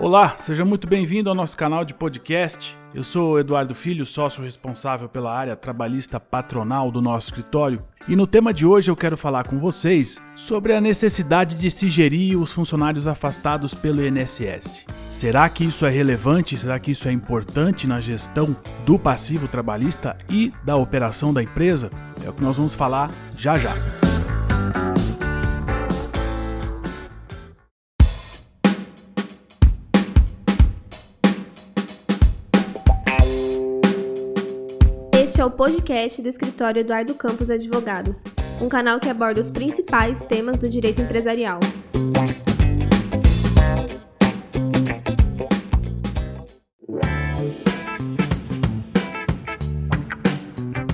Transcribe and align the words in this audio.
Olá, 0.00 0.34
seja 0.36 0.64
muito 0.64 0.88
bem-vindo 0.88 1.30
ao 1.30 1.36
nosso 1.36 1.56
canal 1.56 1.84
de 1.84 1.94
podcast. 1.94 2.76
Eu 2.92 3.04
sou 3.04 3.38
Eduardo 3.38 3.74
Filho, 3.74 4.04
sócio 4.04 4.42
responsável 4.42 5.08
pela 5.08 5.32
área 5.32 5.56
trabalhista 5.56 6.18
patronal 6.18 6.90
do 6.90 7.00
nosso 7.00 7.28
escritório, 7.28 7.82
e 8.08 8.14
no 8.14 8.26
tema 8.26 8.52
de 8.52 8.66
hoje 8.66 8.90
eu 8.90 8.96
quero 8.96 9.16
falar 9.16 9.46
com 9.46 9.58
vocês 9.58 10.20
sobre 10.34 10.74
a 10.74 10.80
necessidade 10.80 11.56
de 11.56 11.70
se 11.70 11.88
gerir 11.88 12.38
os 12.38 12.52
funcionários 12.52 13.06
afastados 13.06 13.72
pelo 13.72 14.04
INSS. 14.04 14.84
Será 15.10 15.48
que 15.48 15.64
isso 15.64 15.86
é 15.86 15.90
relevante? 15.90 16.58
Será 16.58 16.78
que 16.78 16.90
isso 16.90 17.08
é 17.08 17.12
importante 17.12 17.86
na 17.86 18.00
gestão 18.00 18.54
do 18.84 18.98
passivo 18.98 19.48
trabalhista 19.48 20.16
e 20.28 20.52
da 20.64 20.76
operação 20.76 21.32
da 21.32 21.42
empresa? 21.42 21.90
É 22.24 22.28
o 22.28 22.32
que 22.32 22.42
nós 22.42 22.56
vamos 22.56 22.74
falar 22.74 23.10
já 23.36 23.56
já. 23.56 23.74
Este 35.34 35.40
é 35.40 35.44
o 35.44 35.50
podcast 35.50 36.22
do 36.22 36.28
escritório 36.28 36.78
Eduardo 36.78 37.12
Campos 37.12 37.50
Advogados, 37.50 38.22
um 38.62 38.68
canal 38.68 39.00
que 39.00 39.08
aborda 39.08 39.40
os 39.40 39.50
principais 39.50 40.22
temas 40.22 40.60
do 40.60 40.68
direito 40.68 41.02
empresarial. 41.02 41.58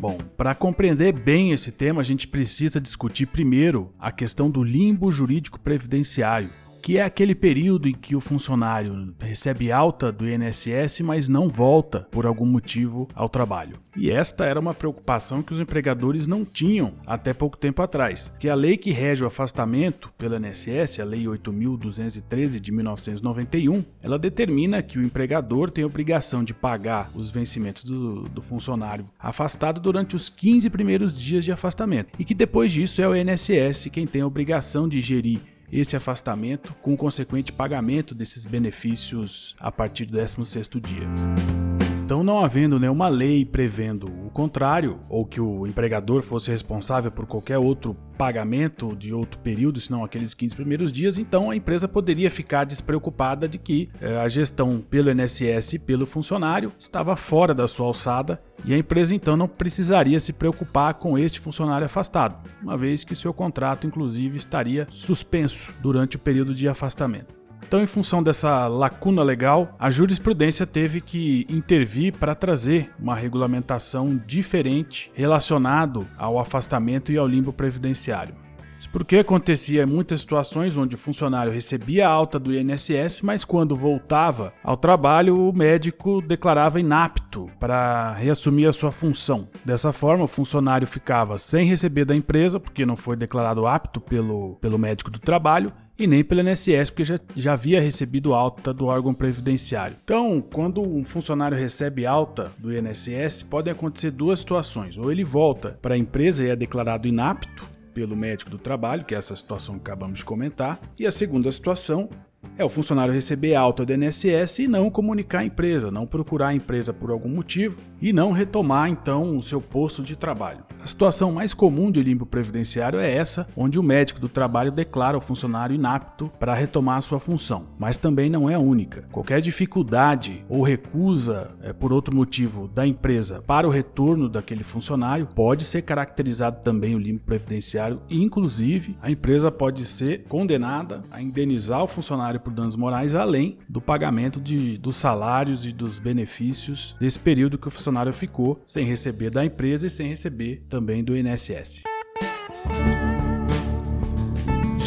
Bom, 0.00 0.16
para 0.34 0.54
compreender 0.54 1.12
bem 1.12 1.52
esse 1.52 1.70
tema, 1.70 2.00
a 2.00 2.04
gente 2.04 2.26
precisa 2.26 2.80
discutir 2.80 3.26
primeiro 3.26 3.92
a 3.98 4.10
questão 4.10 4.50
do 4.50 4.64
limbo 4.64 5.12
jurídico 5.12 5.60
previdenciário, 5.60 6.48
que 6.82 6.98
é 6.98 7.04
aquele 7.04 7.34
período 7.34 7.88
em 7.88 7.94
que 7.94 8.16
o 8.16 8.20
funcionário 8.20 9.14
recebe 9.20 9.70
alta 9.70 10.10
do 10.10 10.28
INSS, 10.28 11.00
mas 11.00 11.28
não 11.28 11.48
volta 11.48 12.00
por 12.10 12.26
algum 12.26 12.44
motivo 12.44 13.08
ao 13.14 13.28
trabalho. 13.28 13.78
E 13.96 14.10
esta 14.10 14.44
era 14.44 14.58
uma 14.58 14.74
preocupação 14.74 15.42
que 15.42 15.52
os 15.52 15.60
empregadores 15.60 16.26
não 16.26 16.44
tinham 16.44 16.94
até 17.06 17.32
pouco 17.32 17.56
tempo 17.56 17.82
atrás, 17.82 18.32
que 18.40 18.48
a 18.48 18.54
lei 18.54 18.76
que 18.76 18.90
rege 18.90 19.22
o 19.22 19.26
afastamento 19.26 20.10
pelo 20.18 20.34
INSS, 20.36 20.98
a 20.98 21.04
Lei 21.04 21.24
8.213 21.24 22.58
de 22.58 22.72
1991, 22.72 23.84
ela 24.02 24.18
determina 24.18 24.82
que 24.82 24.98
o 24.98 25.04
empregador 25.04 25.70
tem 25.70 25.84
a 25.84 25.86
obrigação 25.86 26.42
de 26.42 26.54
pagar 26.54 27.10
os 27.14 27.30
vencimentos 27.30 27.84
do, 27.84 28.22
do 28.22 28.42
funcionário 28.42 29.04
afastado 29.20 29.80
durante 29.80 30.16
os 30.16 30.28
15 30.28 30.68
primeiros 30.70 31.20
dias 31.20 31.44
de 31.44 31.52
afastamento, 31.52 32.18
e 32.18 32.24
que 32.24 32.34
depois 32.34 32.72
disso 32.72 33.00
é 33.02 33.06
o 33.06 33.14
INSS 33.14 33.88
quem 33.92 34.06
tem 34.06 34.22
a 34.22 34.26
obrigação 34.26 34.88
de 34.88 35.00
gerir 35.00 35.40
esse 35.72 35.96
afastamento 35.96 36.74
com 36.82 36.92
o 36.92 36.96
consequente 36.96 37.50
pagamento 37.50 38.14
desses 38.14 38.44
benefícios 38.44 39.56
a 39.58 39.72
partir 39.72 40.04
do 40.04 40.18
16º 40.18 40.78
dia. 40.80 41.71
Então, 42.12 42.22
não 42.22 42.44
havendo 42.44 42.78
nenhuma 42.78 43.08
lei 43.08 43.42
prevendo 43.42 44.06
o 44.06 44.28
contrário, 44.28 45.00
ou 45.08 45.24
que 45.24 45.40
o 45.40 45.66
empregador 45.66 46.20
fosse 46.20 46.50
responsável 46.50 47.10
por 47.10 47.24
qualquer 47.24 47.56
outro 47.56 47.96
pagamento 48.18 48.94
de 48.94 49.14
outro 49.14 49.40
período, 49.40 49.80
senão 49.80 50.04
aqueles 50.04 50.34
15 50.34 50.54
primeiros 50.54 50.92
dias, 50.92 51.16
então 51.16 51.50
a 51.50 51.56
empresa 51.56 51.88
poderia 51.88 52.30
ficar 52.30 52.64
despreocupada 52.64 53.48
de 53.48 53.56
que 53.56 53.88
eh, 53.98 54.20
a 54.20 54.28
gestão 54.28 54.78
pelo 54.78 55.10
INSS 55.10 55.72
e 55.72 55.78
pelo 55.78 56.04
funcionário 56.04 56.70
estava 56.78 57.16
fora 57.16 57.54
da 57.54 57.66
sua 57.66 57.86
alçada 57.86 58.38
e 58.62 58.74
a 58.74 58.78
empresa 58.78 59.14
então 59.14 59.34
não 59.34 59.48
precisaria 59.48 60.20
se 60.20 60.34
preocupar 60.34 60.92
com 60.92 61.16
este 61.16 61.40
funcionário 61.40 61.86
afastado, 61.86 62.46
uma 62.62 62.76
vez 62.76 63.04
que 63.04 63.16
seu 63.16 63.32
contrato, 63.32 63.86
inclusive, 63.86 64.36
estaria 64.36 64.86
suspenso 64.90 65.72
durante 65.80 66.16
o 66.16 66.18
período 66.18 66.54
de 66.54 66.68
afastamento. 66.68 67.41
Então, 67.72 67.82
em 67.82 67.86
função 67.86 68.22
dessa 68.22 68.68
lacuna 68.68 69.22
legal, 69.22 69.74
a 69.78 69.90
jurisprudência 69.90 70.66
teve 70.66 71.00
que 71.00 71.46
intervir 71.48 72.12
para 72.18 72.34
trazer 72.34 72.90
uma 72.98 73.14
regulamentação 73.14 74.20
diferente 74.26 75.10
relacionado 75.14 76.06
ao 76.18 76.38
afastamento 76.38 77.10
e 77.10 77.16
ao 77.16 77.26
limbo 77.26 77.50
previdenciário. 77.50 78.34
Isso 78.78 78.90
porque 78.90 79.16
acontecia 79.16 79.84
em 79.84 79.86
muitas 79.86 80.20
situações 80.20 80.76
onde 80.76 80.96
o 80.96 80.98
funcionário 80.98 81.50
recebia 81.50 82.06
alta 82.06 82.38
do 82.38 82.52
INSS, 82.52 83.22
mas 83.22 83.42
quando 83.42 83.74
voltava 83.74 84.52
ao 84.62 84.76
trabalho, 84.76 85.48
o 85.48 85.50
médico 85.50 86.20
declarava 86.20 86.78
inapto 86.78 87.48
para 87.58 88.12
reassumir 88.14 88.68
a 88.68 88.72
sua 88.72 88.92
função. 88.92 89.48
Dessa 89.64 89.92
forma, 89.92 90.24
o 90.24 90.28
funcionário 90.28 90.86
ficava 90.86 91.38
sem 91.38 91.64
receber 91.64 92.04
da 92.04 92.14
empresa, 92.14 92.60
porque 92.60 92.84
não 92.84 92.96
foi 92.96 93.16
declarado 93.16 93.66
apto 93.66 93.98
pelo, 93.98 94.56
pelo 94.60 94.76
médico 94.76 95.10
do 95.10 95.20
trabalho, 95.20 95.72
e 95.98 96.06
nem 96.06 96.24
pelo 96.24 96.40
INSS, 96.40 96.90
porque 96.90 97.04
já, 97.04 97.18
já 97.36 97.52
havia 97.52 97.80
recebido 97.80 98.34
alta 98.34 98.72
do 98.72 98.86
órgão 98.86 99.14
previdenciário. 99.14 99.96
Então, 100.02 100.40
quando 100.40 100.80
um 100.80 101.04
funcionário 101.04 101.56
recebe 101.56 102.06
alta 102.06 102.50
do 102.58 102.76
INSS, 102.76 103.42
podem 103.42 103.72
acontecer 103.72 104.10
duas 104.10 104.40
situações. 104.40 104.98
Ou 104.98 105.12
ele 105.12 105.24
volta 105.24 105.78
para 105.80 105.94
a 105.94 105.98
empresa 105.98 106.44
e 106.44 106.48
é 106.48 106.56
declarado 106.56 107.06
inapto 107.06 107.64
pelo 107.92 108.16
médico 108.16 108.50
do 108.50 108.58
trabalho, 108.58 109.04
que 109.04 109.14
é 109.14 109.18
essa 109.18 109.36
situação 109.36 109.74
que 109.74 109.82
acabamos 109.82 110.18
de 110.18 110.24
comentar, 110.24 110.80
e 110.98 111.06
a 111.06 111.12
segunda 111.12 111.52
situação 111.52 112.08
é 112.56 112.64
o 112.64 112.68
funcionário 112.68 113.14
receber 113.14 113.54
alta 113.54 113.84
do 113.84 113.92
INSS 113.92 114.60
e 114.60 114.68
não 114.68 114.90
comunicar 114.90 115.40
a 115.40 115.44
empresa, 115.44 115.90
não 115.90 116.06
procurar 116.06 116.48
a 116.48 116.54
empresa 116.54 116.92
por 116.92 117.10
algum 117.10 117.28
motivo 117.28 117.78
e 118.00 118.12
não 118.12 118.32
retomar 118.32 118.88
então 118.88 119.36
o 119.36 119.42
seu 119.42 119.60
posto 119.60 120.02
de 120.02 120.16
trabalho. 120.16 120.64
A 120.82 120.86
situação 120.88 121.30
mais 121.30 121.54
comum 121.54 121.92
de 121.92 122.02
limbo 122.02 122.26
previdenciário 122.26 122.98
é 122.98 123.14
essa, 123.14 123.46
onde 123.56 123.78
o 123.78 123.82
médico 123.84 124.18
do 124.18 124.28
trabalho 124.28 124.72
declara 124.72 125.16
o 125.16 125.20
funcionário 125.20 125.76
inapto 125.76 126.28
para 126.40 126.54
retomar 126.54 127.00
sua 127.02 127.20
função, 127.20 127.66
mas 127.78 127.96
também 127.96 128.28
não 128.28 128.50
é 128.50 128.54
a 128.54 128.58
única. 128.58 129.04
Qualquer 129.12 129.40
dificuldade 129.40 130.44
ou 130.48 130.60
recusa 130.60 131.52
é, 131.62 131.72
por 131.72 131.92
outro 131.92 132.16
motivo 132.16 132.66
da 132.66 132.84
empresa 132.84 133.44
para 133.46 133.64
o 133.64 133.70
retorno 133.70 134.28
daquele 134.28 134.64
funcionário 134.64 135.28
pode 135.32 135.64
ser 135.64 135.82
caracterizado 135.82 136.60
também 136.62 136.96
o 136.96 136.98
limbo 136.98 137.20
previdenciário 137.20 138.02
e, 138.10 138.20
inclusive, 138.20 138.96
a 139.00 139.08
empresa 139.08 139.52
pode 139.52 139.86
ser 139.86 140.24
condenada 140.24 141.04
a 141.12 141.22
indenizar 141.22 141.84
o 141.84 141.88
funcionário 141.88 142.40
por 142.40 142.52
danos 142.52 142.74
morais, 142.74 143.14
além 143.14 143.56
do 143.68 143.80
pagamento 143.80 144.40
de, 144.40 144.78
dos 144.78 144.96
salários 144.96 145.64
e 145.64 145.70
dos 145.70 146.00
benefícios 146.00 146.96
desse 146.98 147.20
período 147.20 147.56
que 147.56 147.68
o 147.68 147.70
funcionário 147.70 148.12
ficou 148.12 148.60
sem 148.64 148.84
receber 148.84 149.30
da 149.30 149.44
empresa 149.44 149.86
e 149.86 149.90
sem 149.90 150.08
receber 150.08 150.60
também 150.72 151.04
do 151.04 151.14
INSS. 151.14 151.82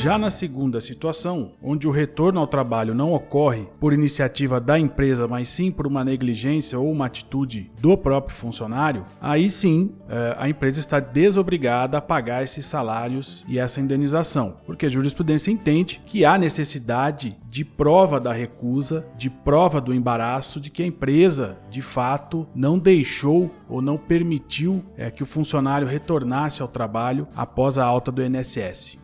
Já 0.06 0.20
na 0.20 0.30
segunda 0.30 0.80
situação, 0.80 1.54
onde 1.64 1.88
o 1.88 1.92
retorno 1.92 2.40
ao 2.40 2.46
trabalho 2.46 2.94
não 2.94 3.12
ocorre 3.12 3.68
por 3.80 3.92
iniciativa 3.92 4.62
da 4.62 4.78
empresa, 4.78 5.28
mas 5.28 5.50
sim 5.50 5.72
por 5.72 5.88
uma 5.88 6.06
negligência 6.06 6.78
ou 6.78 6.92
uma 6.92 7.08
atitude 7.08 7.72
do 7.82 7.98
próprio 7.98 8.38
funcionário, 8.38 9.04
aí 9.20 9.50
sim 9.50 9.96
eh, 10.08 10.36
a 10.38 10.48
empresa 10.48 10.80
está 10.80 11.00
desobrigada 11.00 11.98
a 11.98 12.02
pagar 12.02 12.44
esses 12.44 12.68
salários 12.68 13.44
e 13.48 13.58
essa 13.58 13.82
indenização, 13.82 14.58
porque 14.64 14.86
a 14.86 14.90
jurisprudência 14.90 15.50
entende 15.50 16.00
que 16.06 16.24
há 16.24 16.38
necessidade 16.38 17.36
de 17.48 17.66
prova 17.66 18.20
da 18.20 18.32
recusa, 18.32 19.08
de 19.18 19.32
prova 19.32 19.82
do 19.82 19.92
embaraço 19.92 20.62
de 20.62 20.70
que 20.70 20.84
a 20.84 20.86
empresa 20.86 21.58
de 21.68 21.82
fato 21.82 22.48
não 22.54 22.78
deixou 22.78 23.52
ou 23.68 23.82
não 23.82 23.98
permitiu 23.98 24.86
é, 24.96 25.10
que 25.10 25.24
o 25.24 25.26
funcionário 25.26 25.88
retornasse 25.88 26.62
ao 26.62 26.68
trabalho 26.68 27.28
após 27.36 27.80
a 27.80 27.84
alta 27.84 28.12
do 28.12 28.24
INSS. 28.24 29.04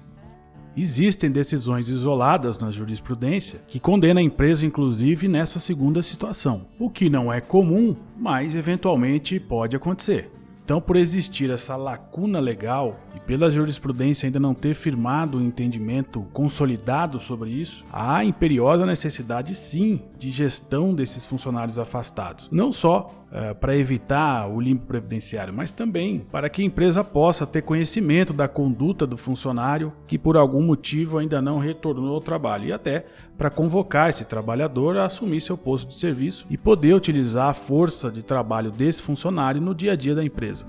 Existem 0.75 1.29
decisões 1.29 1.89
isoladas 1.89 2.57
na 2.57 2.71
jurisprudência 2.71 3.61
que 3.67 3.79
condenam 3.79 4.21
a 4.21 4.23
empresa, 4.23 4.65
inclusive, 4.65 5.27
nessa 5.27 5.59
segunda 5.59 6.01
situação, 6.01 6.65
o 6.79 6.89
que 6.89 7.09
não 7.09 7.31
é 7.31 7.41
comum, 7.41 7.95
mas 8.17 8.55
eventualmente 8.55 9.37
pode 9.37 9.75
acontecer. 9.75 10.31
Então, 10.63 10.79
por 10.79 10.95
existir 10.95 11.49
essa 11.49 11.75
lacuna 11.75 12.39
legal 12.39 12.97
e 13.15 13.19
pela 13.19 13.49
jurisprudência 13.49 14.27
ainda 14.27 14.39
não 14.39 14.53
ter 14.53 14.73
firmado 14.73 15.37
um 15.37 15.41
entendimento 15.41 16.25
consolidado 16.33 17.19
sobre 17.19 17.49
isso, 17.49 17.83
há 17.91 18.23
imperiosa 18.23 18.85
necessidade 18.85 19.55
sim 19.55 20.01
de 20.17 20.29
gestão 20.29 20.93
desses 20.93 21.25
funcionários 21.25 21.77
afastados. 21.77 22.49
Não 22.51 22.71
só 22.71 23.05
uh, 23.31 23.55
para 23.55 23.75
evitar 23.75 24.47
o 24.47 24.59
limbo 24.59 24.85
previdenciário, 24.85 25.53
mas 25.53 25.71
também 25.71 26.25
para 26.31 26.49
que 26.49 26.61
a 26.61 26.65
empresa 26.65 27.03
possa 27.03 27.45
ter 27.45 27.61
conhecimento 27.61 28.33
da 28.33 28.47
conduta 28.47 29.05
do 29.05 29.17
funcionário 29.17 29.91
que 30.07 30.17
por 30.17 30.37
algum 30.37 30.61
motivo 30.61 31.17
ainda 31.17 31.41
não 31.41 31.57
retornou 31.57 32.15
ao 32.15 32.21
trabalho 32.21 32.65
e 32.65 32.73
até 32.73 33.05
para 33.37 33.49
convocar 33.49 34.09
esse 34.09 34.25
trabalhador 34.25 34.97
a 34.97 35.05
assumir 35.05 35.41
seu 35.41 35.57
posto 35.57 35.89
de 35.89 35.97
serviço 35.97 36.45
e 36.49 36.57
poder 36.57 36.93
utilizar 36.93 37.49
a 37.49 37.53
força 37.53 38.11
de 38.11 38.21
trabalho 38.21 38.71
desse 38.71 39.01
funcionário 39.01 39.59
no 39.59 39.73
dia 39.73 39.93
a 39.93 39.95
dia 39.95 40.13
da 40.13 40.23
empresa. 40.23 40.65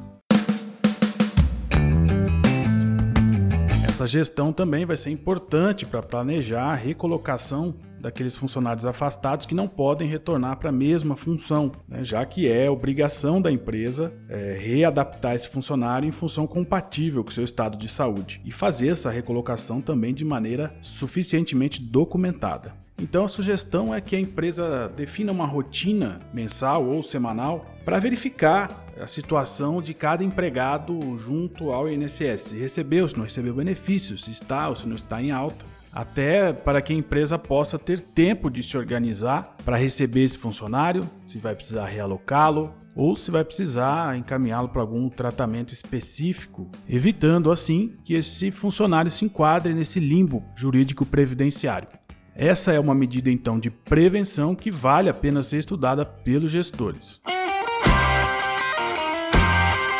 Essa 4.02 4.08
gestão 4.08 4.52
também 4.52 4.84
vai 4.84 4.96
ser 4.96 5.10
importante 5.10 5.86
para 5.86 6.02
planejar 6.02 6.64
a 6.64 6.74
recolocação 6.74 7.72
daqueles 8.00 8.36
funcionários 8.36 8.84
afastados 8.84 9.46
que 9.46 9.54
não 9.54 9.68
podem 9.68 10.08
retornar 10.08 10.56
para 10.56 10.70
a 10.70 10.72
mesma 10.72 11.14
função, 11.14 11.70
né? 11.86 12.02
já 12.02 12.26
que 12.26 12.48
é 12.48 12.68
obrigação 12.68 13.40
da 13.40 13.52
empresa 13.52 14.12
é, 14.28 14.58
readaptar 14.60 15.36
esse 15.36 15.48
funcionário 15.48 16.08
em 16.08 16.10
função 16.10 16.48
compatível 16.48 17.22
com 17.22 17.30
seu 17.30 17.44
estado 17.44 17.78
de 17.78 17.86
saúde 17.86 18.40
e 18.44 18.50
fazer 18.50 18.88
essa 18.88 19.08
recolocação 19.08 19.80
também 19.80 20.12
de 20.12 20.24
maneira 20.24 20.74
suficientemente 20.80 21.80
documentada. 21.80 22.74
Então 23.00 23.24
a 23.24 23.28
sugestão 23.28 23.94
é 23.94 24.00
que 24.00 24.16
a 24.16 24.20
empresa 24.20 24.92
defina 24.96 25.30
uma 25.30 25.46
rotina 25.46 26.20
mensal 26.34 26.84
ou 26.84 27.04
semanal 27.04 27.66
para 27.84 28.00
verificar 28.00 28.81
a 29.02 29.06
situação 29.06 29.82
de 29.82 29.92
cada 29.92 30.22
empregado 30.22 31.18
junto 31.18 31.72
ao 31.72 31.90
INSS. 31.90 32.42
Se 32.42 32.56
recebeu, 32.56 33.08
se 33.08 33.16
não 33.16 33.24
recebeu 33.24 33.54
benefícios, 33.54 34.24
se 34.24 34.30
está 34.30 34.68
ou 34.68 34.76
se 34.76 34.86
não 34.86 34.94
está 34.94 35.20
em 35.20 35.32
alta. 35.32 35.64
Até 35.92 36.52
para 36.52 36.80
que 36.80 36.92
a 36.92 36.96
empresa 36.96 37.36
possa 37.36 37.78
ter 37.78 38.00
tempo 38.00 38.48
de 38.48 38.62
se 38.62 38.78
organizar 38.78 39.56
para 39.64 39.76
receber 39.76 40.22
esse 40.22 40.38
funcionário, 40.38 41.02
se 41.26 41.38
vai 41.38 41.54
precisar 41.54 41.86
realocá-lo 41.86 42.72
ou 42.94 43.16
se 43.16 43.30
vai 43.30 43.44
precisar 43.44 44.16
encaminhá-lo 44.16 44.68
para 44.68 44.82
algum 44.82 45.08
tratamento 45.08 45.74
específico, 45.74 46.70
evitando 46.88 47.50
assim 47.50 47.96
que 48.04 48.14
esse 48.14 48.50
funcionário 48.50 49.10
se 49.10 49.24
enquadre 49.24 49.74
nesse 49.74 49.98
limbo 49.98 50.44
jurídico 50.54 51.04
previdenciário. 51.04 51.88
Essa 52.34 52.72
é 52.72 52.80
uma 52.80 52.94
medida 52.94 53.30
então 53.30 53.58
de 53.58 53.70
prevenção 53.70 54.54
que 54.54 54.70
vale 54.70 55.10
a 55.10 55.14
pena 55.14 55.42
ser 55.42 55.58
estudada 55.58 56.04
pelos 56.04 56.50
gestores. 56.50 57.20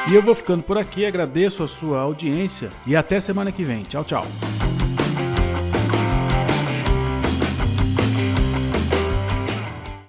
E 0.09 0.15
eu 0.15 0.23
vou 0.23 0.35
ficando 0.35 0.65
por 0.65 0.77
aqui, 0.77 1.07
agradeço 1.07 1.63
a 1.63 1.69
sua 1.69 2.01
audiência 2.01 2.71
e 2.85 2.97
até 2.97 3.21
semana 3.21 3.53
que 3.53 3.65
vem. 3.65 3.85
Tchau, 3.85 4.05
tchau. 4.05 4.27